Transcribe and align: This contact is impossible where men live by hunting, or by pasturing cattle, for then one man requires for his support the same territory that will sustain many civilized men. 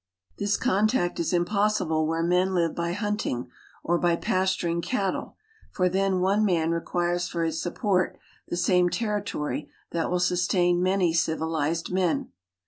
This 0.39 0.57
contact 0.57 1.19
is 1.19 1.31
impossible 1.31 2.07
where 2.07 2.23
men 2.23 2.55
live 2.55 2.73
by 2.73 2.93
hunting, 2.93 3.51
or 3.83 3.99
by 3.99 4.15
pasturing 4.15 4.81
cattle, 4.81 5.35
for 5.69 5.89
then 5.89 6.21
one 6.21 6.43
man 6.43 6.71
requires 6.71 7.27
for 7.27 7.43
his 7.43 7.61
support 7.61 8.17
the 8.47 8.57
same 8.57 8.89
territory 8.89 9.69
that 9.91 10.09
will 10.09 10.19
sustain 10.19 10.81
many 10.81 11.13
civilized 11.13 11.91
men. 11.91 12.31